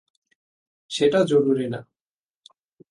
[0.91, 1.79] সেটা জরুরি না।